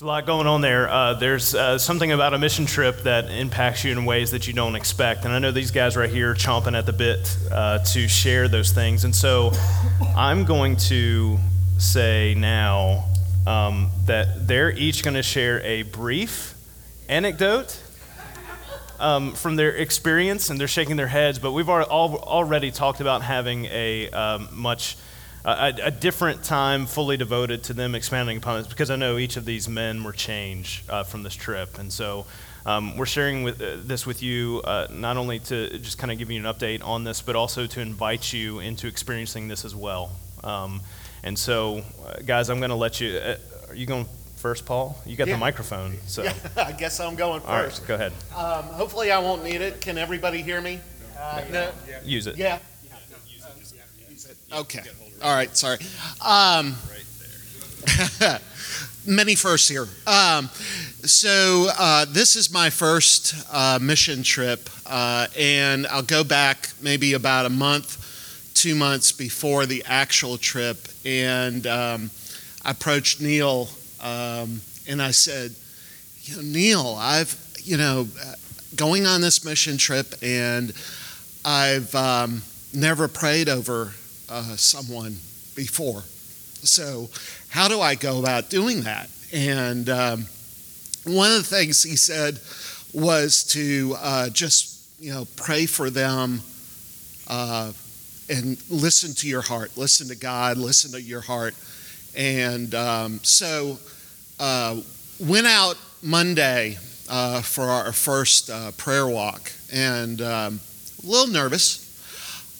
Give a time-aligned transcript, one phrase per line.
[0.00, 0.88] There's a lot going on there.
[0.88, 4.54] Uh, there's uh, something about a mission trip that impacts you in ways that you
[4.54, 5.26] don't expect.
[5.26, 8.48] And I know these guys right here are chomping at the bit uh, to share
[8.48, 9.04] those things.
[9.04, 9.52] And so
[10.16, 11.38] I'm going to
[11.76, 13.10] say now
[13.46, 16.54] um, that they're each going to share a brief
[17.10, 17.78] anecdote
[19.00, 21.38] um, from their experience, and they're shaking their heads.
[21.38, 24.96] But we've already talked about having a um, much
[25.44, 29.36] a, a, different time fully devoted to them expanding upon this because I know each
[29.36, 31.78] of these men were changed uh, from this trip.
[31.78, 32.26] And so
[32.66, 36.18] um, we're sharing with, uh, this with you uh, not only to just kind of
[36.18, 39.74] give you an update on this, but also to invite you into experiencing this as
[39.74, 40.12] well.
[40.44, 40.80] Um,
[41.22, 43.16] and so, uh, guys, I'm going to let you.
[43.18, 43.36] Uh,
[43.68, 44.98] are you going first, Paul?
[45.04, 45.34] You got yeah.
[45.34, 45.98] the microphone.
[46.06, 47.50] So yeah, I guess I'm going first.
[47.50, 48.12] All right, go ahead.
[48.34, 49.80] Um, hopefully, I won't need it.
[49.80, 50.80] Can everybody hear me?
[51.18, 51.70] Uh, no.
[52.04, 52.36] Use it.
[52.36, 52.58] Yeah.
[54.52, 54.82] Okay.
[55.22, 55.76] All right, sorry.
[56.24, 56.76] Um,
[59.06, 59.86] many firsts here.
[60.06, 60.48] Um,
[61.02, 67.12] so, uh, this is my first uh, mission trip, uh, and I'll go back maybe
[67.12, 70.88] about a month, two months before the actual trip.
[71.04, 72.10] And um,
[72.64, 73.68] I approached Neil
[74.00, 75.54] um, and I said,
[76.22, 78.08] You know, Neil, I've, you know,
[78.74, 80.72] going on this mission trip, and
[81.44, 82.40] I've um,
[82.72, 83.92] never prayed over
[84.30, 85.16] uh, someone
[85.56, 86.02] before.
[86.62, 87.08] So,
[87.48, 89.08] how do I go about doing that?
[89.32, 90.26] And um,
[91.04, 92.38] one of the things he said
[92.92, 96.40] was to uh, just, you know, pray for them
[97.28, 97.72] uh,
[98.28, 101.54] and listen to your heart, listen to God, listen to your heart.
[102.16, 103.78] And um, so,
[104.38, 104.80] uh,
[105.18, 110.60] went out Monday uh, for our first uh, prayer walk and um,
[111.02, 111.89] a little nervous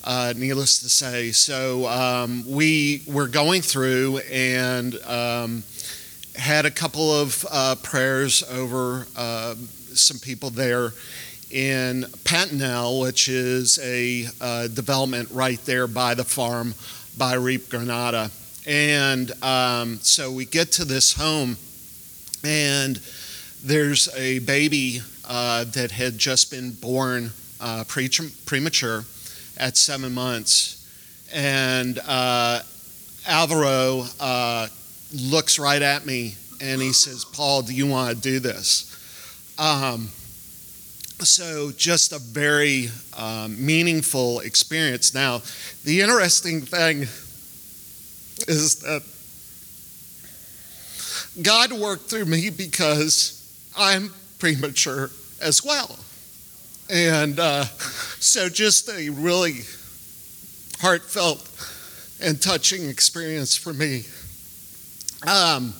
[0.04, 1.30] uh, needless to say.
[1.32, 5.62] So um, we were going through and um,
[6.36, 9.54] had a couple of uh, prayers over uh,
[9.92, 10.92] some people there
[11.50, 16.74] in Pantanal, which is a uh, development right there by the farm
[17.18, 18.30] by REAP Granada.
[18.66, 21.56] And um, so we get to this home,
[22.44, 23.00] and
[23.64, 27.30] there's a baby uh, that had just been born
[27.60, 28.08] uh, pre-
[28.46, 29.04] premature
[29.60, 30.78] at seven months.
[31.32, 32.60] And uh,
[33.28, 34.66] Alvaro uh,
[35.14, 38.86] looks right at me and he says, Paul, do you want to do this?
[39.58, 40.08] Um,
[41.20, 45.12] so, just a very um, meaningful experience.
[45.12, 45.42] Now,
[45.84, 47.02] the interesting thing
[48.48, 49.02] is that
[51.42, 53.36] God worked through me because
[53.76, 55.10] I'm premature
[55.42, 55.98] as well.
[56.90, 57.64] And uh,
[58.18, 59.60] so, just a really
[60.80, 61.48] heartfelt
[62.20, 64.02] and touching experience for me.
[65.24, 65.72] Um,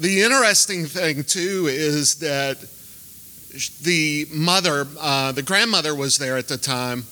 [0.00, 2.56] the interesting thing, too, is that
[3.82, 7.04] the mother, uh, the grandmother was there at the time.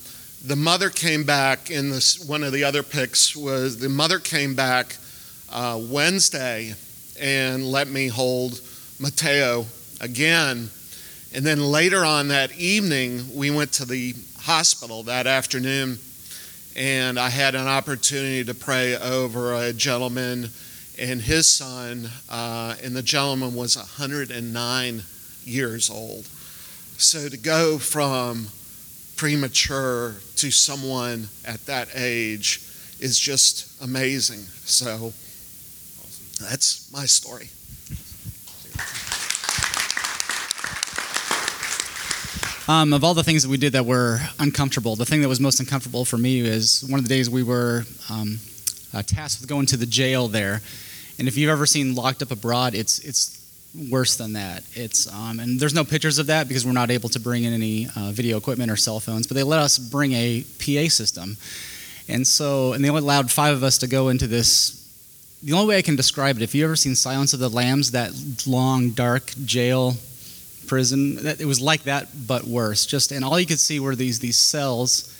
[0.46, 4.54] The mother came back in this, one of the other pics was the mother came
[4.54, 4.96] back
[5.52, 6.72] uh, Wednesday
[7.20, 8.62] and let me hold
[8.98, 9.66] Mateo
[10.00, 10.70] again
[11.34, 15.98] and then later on that evening, we went to the hospital that afternoon,
[16.76, 20.50] and I had an opportunity to pray over a gentleman
[21.00, 25.02] and his son, uh, and the gentleman was 109
[25.44, 26.26] years old.
[26.98, 28.48] So to go from
[29.16, 32.60] premature to someone at that age
[33.00, 34.40] is just amazing.
[34.64, 35.12] So
[36.38, 37.48] that's my story.
[42.70, 45.40] Um, of all the things that we did that were uncomfortable, the thing that was
[45.40, 48.38] most uncomfortable for me is one of the days we were um,
[48.94, 50.62] uh, tasked with going to the jail there.
[51.18, 53.44] And if you've ever seen Locked Up Abroad, it's it's
[53.90, 54.62] worse than that.
[54.74, 57.52] It's um, and there's no pictures of that because we're not able to bring in
[57.52, 59.26] any uh, video equipment or cell phones.
[59.26, 61.38] But they let us bring a PA system,
[62.08, 64.76] and so and they only allowed five of us to go into this.
[65.42, 67.90] The only way I can describe it, if you've ever seen Silence of the Lambs,
[67.90, 68.12] that
[68.46, 69.96] long dark jail
[70.70, 71.18] prison.
[71.26, 72.86] It was like that, but worse.
[72.86, 75.12] Just and all you could see were these these cells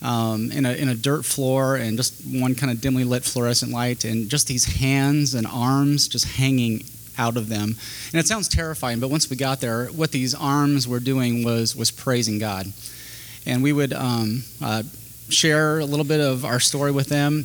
[0.00, 3.70] um, in a in a dirt floor and just one kind of dimly lit fluorescent
[3.70, 6.84] light, and just these hands and arms just hanging
[7.18, 7.76] out of them.
[8.12, 11.76] And it sounds terrifying, but once we got there, what these arms were doing was
[11.76, 12.72] was praising God,
[13.44, 14.84] and we would um, uh,
[15.28, 17.44] share a little bit of our story with them,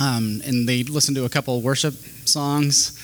[0.00, 1.92] um, and they listened to a couple worship
[2.24, 2.98] songs.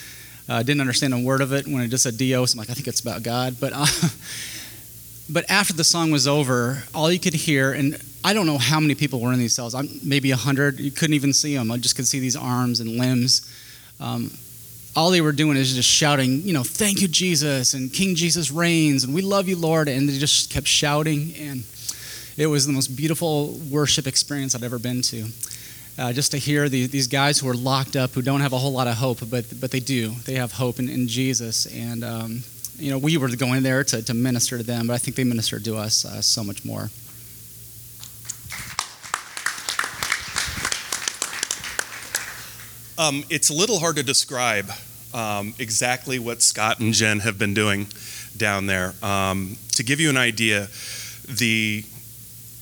[0.49, 2.55] I uh, didn't understand a word of it when it just said Dios.
[2.55, 3.56] I'm like, I think it's about God.
[3.61, 3.85] But, uh,
[5.31, 8.81] but after the song was over, all you could hear, and I don't know how
[8.81, 10.81] many people were in these cells, I'm, maybe 100.
[10.81, 11.71] You couldn't even see them.
[11.71, 13.47] I just could see these arms and limbs.
[14.00, 14.31] Um,
[14.97, 18.50] all they were doing is just shouting, you know, thank you, Jesus, and King Jesus
[18.50, 19.87] reigns, and we love you, Lord.
[19.87, 21.35] And they just kept shouting.
[21.39, 21.62] And
[22.39, 25.27] it was the most beautiful worship experience I'd ever been to.
[25.99, 28.59] Uh, just to hear the, these guys who are locked up, who don't have a
[28.59, 30.11] whole lot of hope, but, but they do.
[30.11, 31.67] They have hope in, in Jesus.
[31.67, 32.45] And, um,
[32.79, 35.25] you know, we were going there to, to minister to them, but I think they
[35.25, 36.91] ministered to us uh, so much more.
[42.97, 44.71] Um, it's a little hard to describe
[45.12, 47.89] um, exactly what Scott and Jen have been doing
[48.37, 48.95] down there.
[49.03, 50.69] Um, to give you an idea,
[51.27, 51.85] the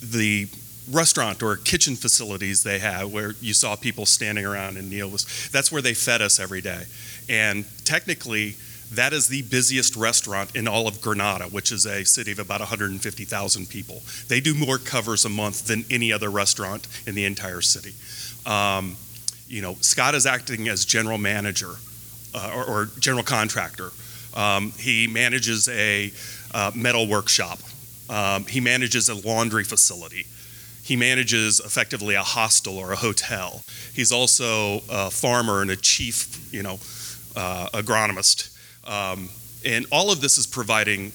[0.02, 0.48] the
[0.90, 5.48] restaurant or kitchen facilities they have where you saw people standing around and Neil was
[5.52, 6.84] that's where they fed us every day.
[7.28, 8.56] And technically
[8.92, 12.60] that is the busiest restaurant in all of Granada, which is a city of about
[12.60, 14.02] 150,000 people.
[14.28, 17.94] They do more covers a month than any other restaurant in the entire city.
[18.48, 18.96] Um,
[19.48, 21.74] you know, Scott is acting as general manager
[22.34, 23.90] uh, or, or, general contractor.
[24.34, 26.12] Um, he manages a
[26.54, 27.58] uh, metal workshop.
[28.08, 30.26] Um, he manages a laundry facility.
[30.86, 33.64] He manages effectively a hostel or a hotel.
[33.92, 36.78] He's also a farmer and a chief, you know,
[37.34, 38.56] uh, agronomist.
[38.88, 39.28] Um,
[39.64, 41.10] and all of this is providing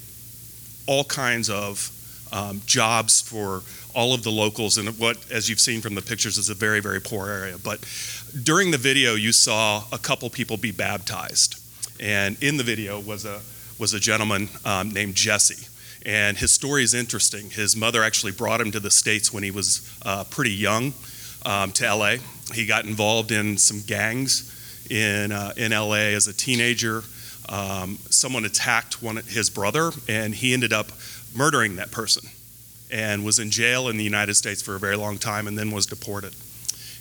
[0.87, 1.89] all kinds of
[2.33, 3.63] um, jobs for
[3.95, 6.81] all of the locals in what, as you've seen from the pictures, is a very,
[6.81, 7.57] very poor area.
[7.57, 7.79] But
[8.43, 11.55] during the video, you saw a couple people be baptized,
[11.97, 13.39] and in the video was a
[13.79, 15.67] was a gentleman um, named Jesse.
[16.05, 17.49] And his story is interesting.
[17.49, 20.93] His mother actually brought him to the States when he was uh, pretty young
[21.45, 22.15] um, to LA.
[22.53, 24.51] He got involved in some gangs
[24.89, 27.03] in, uh, in LA as a teenager.
[27.47, 30.91] Um, someone attacked one, his brother, and he ended up
[31.35, 32.29] murdering that person
[32.91, 35.71] and was in jail in the United States for a very long time and then
[35.71, 36.33] was deported.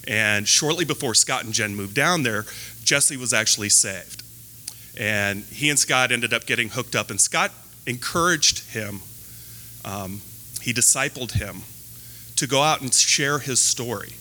[0.06, 2.46] And shortly before Scott and Jen moved down there,
[2.84, 4.22] Jesse was actually saved.
[4.98, 7.52] And he and Scott ended up getting hooked up, and Scott
[7.86, 9.00] encouraged him,
[9.84, 10.20] um,
[10.62, 11.62] he discipled him
[12.36, 14.14] to go out and share his story.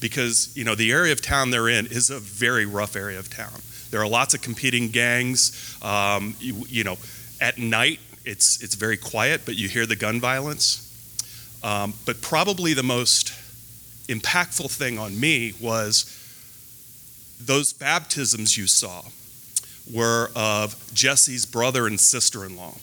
[0.00, 3.30] Because, you know, the area of town they're in is a very rough area of
[3.30, 3.60] town.
[3.90, 5.76] There are lots of competing gangs.
[5.82, 6.98] Um, you, you know,
[7.40, 10.84] at night, it's, it's very quiet, but you hear the gun violence.
[11.62, 13.32] Um, but probably the most
[14.08, 16.14] impactful thing on me was
[17.40, 19.02] those baptisms you saw
[19.92, 22.74] were of Jesse's brother and sister in law.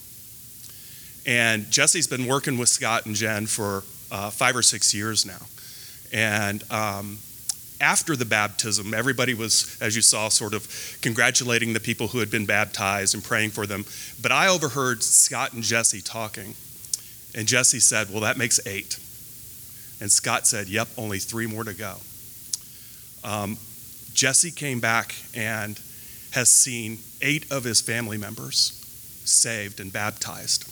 [1.25, 5.42] And Jesse's been working with Scott and Jen for uh, five or six years now.
[6.13, 7.18] And um,
[7.81, 10.68] after the baptism, everybody was, as you saw, sort of
[11.02, 13.86] congratulating the people who had been baptized and praying for them.
[14.22, 16.54] But I overheard Scott and Jesse talking.
[17.34, 19.00] And Jesse said, Well, that makes eight.
[20.00, 21.96] And Scott said, Yep, only three more to go.
[23.24, 23.57] Um,
[24.13, 25.80] Jesse came back and
[26.35, 28.81] has seen eight of his family members
[29.23, 30.65] saved and baptized.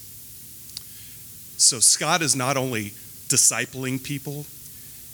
[1.57, 2.92] So Scott is not only
[3.30, 4.45] discipling people,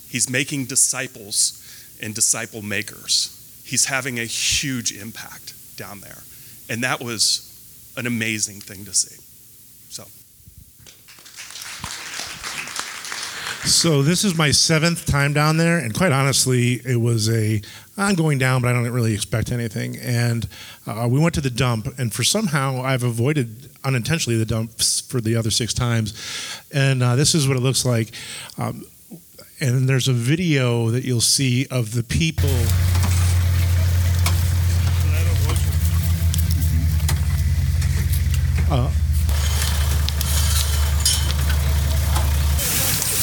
[0.08, 1.56] he's making disciples
[2.02, 3.62] and disciple makers.
[3.64, 6.18] He's having a huge impact down there.
[6.68, 7.46] And that was
[7.96, 9.19] an amazing thing to see.
[13.64, 17.60] So this is my seventh time down there, and quite honestly, it was a
[17.96, 19.96] I'm going down, but I don't really expect anything.
[19.98, 20.48] And
[20.86, 25.20] uh, we went to the dump, and for somehow I've avoided unintentionally the dumps for
[25.20, 26.14] the other six times.
[26.72, 28.12] And uh, this is what it looks like.
[28.56, 28.84] Um,
[29.60, 32.48] and there's a video that you'll see of the people.
[38.70, 38.90] Uh,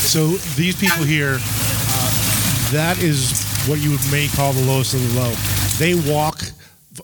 [0.08, 5.20] So these people here, uh, that is what you may call the lowest of the
[5.20, 5.34] low.
[5.80, 6.44] They walk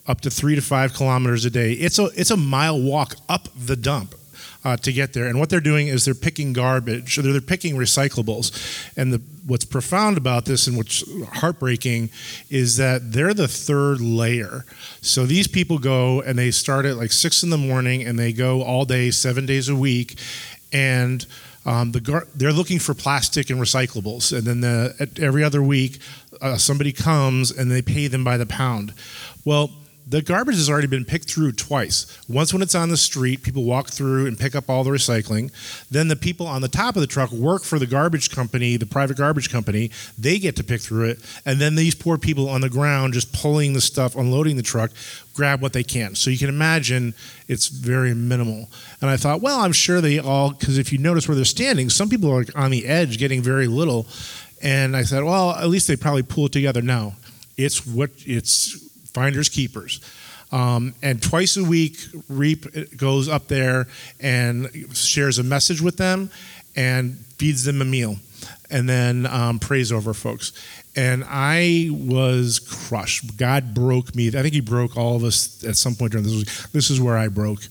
[0.07, 1.73] up to three to five kilometers a day.
[1.73, 4.15] It's a it's a mile walk up the dump.
[4.65, 5.27] Uh, to get there.
[5.27, 8.87] And what they're doing is they're picking garbage, they're, they're picking recyclables.
[8.95, 12.11] And the, what's profound about this and what's heartbreaking
[12.49, 14.63] is that they're the third layer.
[15.01, 18.31] So these people go and they start at like six in the morning and they
[18.31, 20.17] go all day, seven days a week.
[20.71, 21.25] And
[21.65, 25.99] um, the gar- they're looking for plastic and recyclables, and then the, every other week
[26.41, 28.93] uh, somebody comes and they pay them by the pound.
[29.45, 29.71] Well,
[30.05, 32.19] the garbage has already been picked through twice.
[32.27, 35.51] Once when it's on the street, people walk through and pick up all the recycling.
[35.89, 38.85] Then the people on the top of the truck work for the garbage company, the
[38.85, 39.91] private garbage company.
[40.17, 41.19] They get to pick through it.
[41.45, 44.91] And then these poor people on the ground just pulling the stuff, unloading the truck,
[45.33, 46.15] grab what they can.
[46.15, 47.13] So you can imagine
[47.47, 48.69] it's very minimal.
[49.01, 51.89] And I thought, well, I'm sure they all, because if you notice where they're standing,
[51.89, 54.07] some people are on the edge getting very little.
[54.61, 56.81] And I said, well, at least they probably pull it together.
[56.81, 57.15] No,
[57.57, 59.99] it's what it's finders keepers.
[60.51, 61.97] Um, and twice a week,
[62.29, 63.87] REAP goes up there
[64.19, 66.29] and shares a message with them
[66.75, 68.17] and feeds them a meal
[68.69, 70.51] and then um, prays over folks.
[70.95, 73.37] And I was crushed.
[73.37, 74.27] God broke me.
[74.27, 76.33] I think He broke all of us at some point during this.
[76.33, 77.61] Was, this is where I broke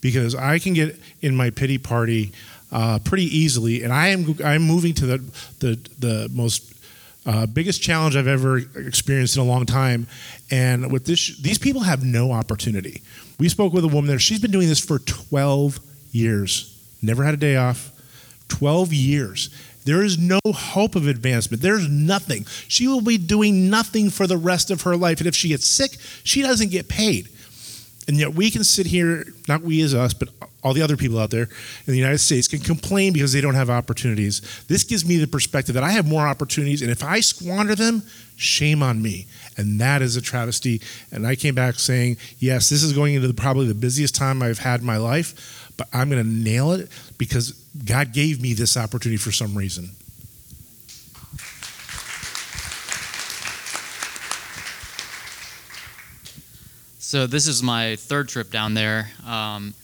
[0.00, 2.32] because I can get in my pity party
[2.72, 5.18] uh, pretty easily, and I am I'm moving to the
[5.60, 6.75] the the most
[7.26, 10.06] uh, biggest challenge I've ever experienced in a long time.
[10.50, 13.02] And with this, these people have no opportunity.
[13.38, 14.18] We spoke with a woman there.
[14.18, 15.80] She's been doing this for 12
[16.12, 17.92] years, never had a day off.
[18.48, 19.50] 12 years.
[19.84, 21.62] There is no hope of advancement.
[21.62, 22.44] There's nothing.
[22.68, 25.18] She will be doing nothing for the rest of her life.
[25.18, 27.28] And if she gets sick, she doesn't get paid.
[28.08, 30.28] And yet we can sit here, not we as us, but
[30.62, 33.54] all the other people out there in the United States can complain because they don't
[33.54, 34.64] have opportunities.
[34.68, 38.02] This gives me the perspective that I have more opportunities, and if I squander them,
[38.36, 39.26] shame on me.
[39.56, 40.82] And that is a travesty.
[41.10, 44.42] And I came back saying, yes, this is going into the, probably the busiest time
[44.42, 47.52] I've had in my life, but I'm going to nail it because
[47.84, 49.90] God gave me this opportunity for some reason.
[57.06, 59.74] So this is my third trip down there, um,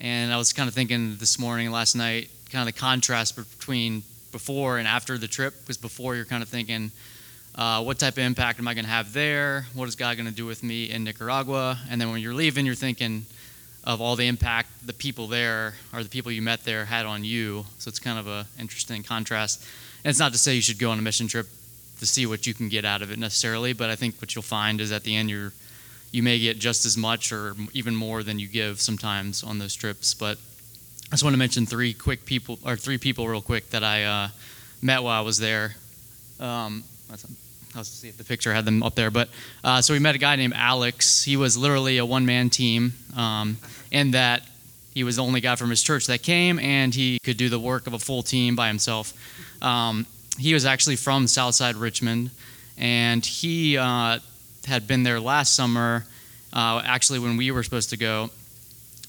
[0.00, 4.02] and I was kind of thinking this morning, last night, kind of the contrast between
[4.32, 5.54] before and after the trip.
[5.60, 6.90] Because before you're kind of thinking,
[7.54, 9.66] uh, what type of impact am I going to have there?
[9.74, 11.78] What is God going to do with me in Nicaragua?
[11.88, 13.26] And then when you're leaving, you're thinking
[13.84, 17.22] of all the impact the people there or the people you met there had on
[17.22, 17.64] you.
[17.78, 19.64] So it's kind of a interesting contrast.
[20.02, 21.46] And it's not to say you should go on a mission trip
[22.00, 24.42] to see what you can get out of it necessarily, but I think what you'll
[24.42, 25.52] find is at the end you're
[26.14, 29.74] you may get just as much or even more than you give sometimes on those
[29.74, 30.14] trips.
[30.14, 30.38] But
[31.08, 34.04] I just want to mention three quick people or three people real quick that I
[34.04, 34.28] uh,
[34.80, 35.74] met while I was there.
[36.38, 36.84] Um,
[37.76, 39.10] I'll see if the picture had them up there.
[39.10, 39.28] But
[39.64, 41.24] uh, so we met a guy named Alex.
[41.24, 43.56] He was literally a one-man team, um,
[43.90, 44.42] in that
[44.94, 47.58] he was the only guy from his church that came, and he could do the
[47.58, 49.12] work of a full team by himself.
[49.60, 50.06] Um,
[50.38, 52.30] he was actually from Southside Richmond,
[52.78, 54.20] and he uh,
[54.66, 56.04] had been there last summer,
[56.52, 58.30] uh, actually when we were supposed to go,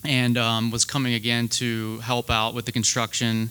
[0.03, 3.49] and um, was coming again to help out with the construction.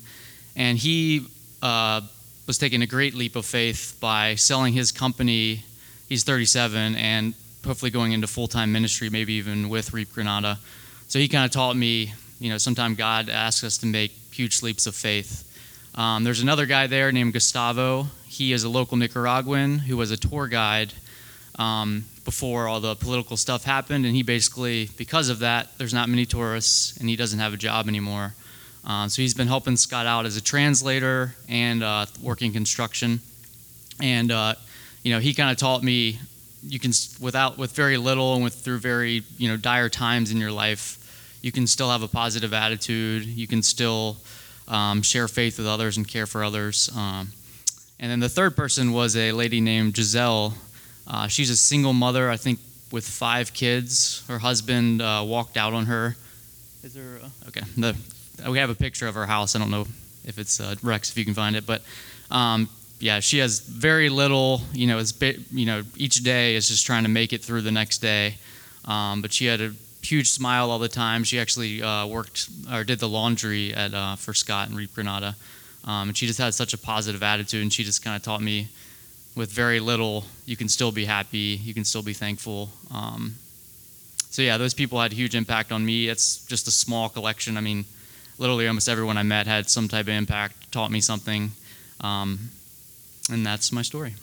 [0.57, 1.27] And he
[1.63, 2.03] uh,
[2.47, 5.65] was taking a great leap of faith by selling his company.
[6.09, 7.35] He's 37 and
[7.65, 10.59] hopefully going into full time ministry, maybe even with REAP Granada.
[11.09, 14.63] So he kind of taught me, you know, sometimes God asks us to make huge
[14.63, 15.41] leaps of faith.
[15.95, 18.09] Um, there's another guy there named Gustavo.
[18.27, 20.93] He is a local Nicaraguan who was a tour guide
[21.57, 24.07] um, before all the political stuff happened.
[24.07, 27.57] And he basically, because of that, there's not many tourists, and he doesn't have a
[27.57, 28.35] job anymore.
[28.87, 33.21] Uh, so he's been helping Scott out as a translator and uh, working construction.
[34.01, 34.55] And uh,
[35.03, 36.19] you know, he kind of taught me
[36.67, 40.39] you can without with very little and with through very you know dire times in
[40.39, 40.99] your life,
[41.43, 43.25] you can still have a positive attitude.
[43.25, 44.17] You can still
[44.67, 46.91] um, share faith with others and care for others.
[46.97, 47.33] Um,
[48.01, 50.55] and then the third person was a lady named Giselle
[51.07, 52.59] uh, she's a single mother, I think,
[52.91, 54.25] with five kids.
[54.29, 56.17] Her husband uh, walked out on her.
[56.83, 57.17] Is there?
[57.17, 57.63] A, okay.
[57.77, 57.97] The,
[58.51, 59.57] we have a picture of her house.
[59.57, 59.87] I don't know
[60.25, 61.83] if it's uh, Rex, if you can find it, but
[62.31, 62.69] um,
[63.01, 64.63] yeah, she has very little.
[64.73, 65.13] You know, it's
[65.53, 68.37] you know each day is just trying to make it through the next day.
[68.87, 71.25] Um, but she had a huge smile all the time.
[71.25, 75.37] She actually uh, worked or did the laundry at uh, for Scott and REAP Granada,
[75.85, 77.63] um, and she just had such a positive attitude.
[77.63, 78.69] And she just kind of taught me
[79.35, 82.71] with very little, you can still be happy, you can still be thankful.
[82.93, 83.35] Um,
[84.31, 86.09] so yeah, those people had a huge impact on me.
[86.09, 87.57] It's just a small collection.
[87.57, 87.85] I mean,
[88.39, 91.53] literally almost everyone I met had some type of impact, taught me something,
[92.01, 92.51] um,
[93.31, 94.15] and that's my story.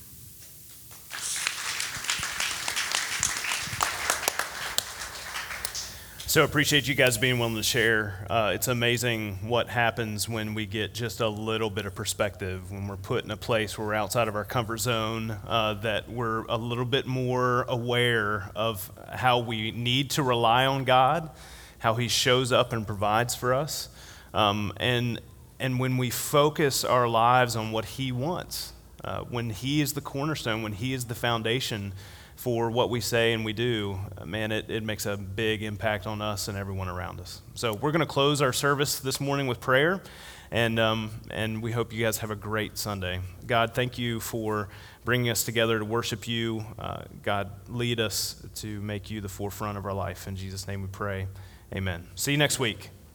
[6.31, 8.25] So appreciate you guys being willing to share.
[8.29, 12.87] Uh, it's amazing what happens when we get just a little bit of perspective, when
[12.87, 16.45] we're put in a place where we're outside of our comfort zone, uh, that we're
[16.45, 21.31] a little bit more aware of how we need to rely on God,
[21.79, 23.89] how He shows up and provides for us,
[24.33, 25.19] um, and
[25.59, 28.71] and when we focus our lives on what He wants,
[29.03, 31.91] uh, when He is the cornerstone, when He is the foundation
[32.41, 36.23] for what we say and we do, man, it, it makes a big impact on
[36.23, 37.39] us and everyone around us.
[37.53, 40.01] So we're going to close our service this morning with prayer,
[40.49, 43.19] and, um, and we hope you guys have a great Sunday.
[43.45, 44.69] God, thank you for
[45.05, 46.65] bringing us together to worship you.
[46.79, 50.27] Uh, God, lead us to make you the forefront of our life.
[50.27, 51.27] In Jesus' name we pray.
[51.75, 52.07] Amen.
[52.15, 52.89] See you next week.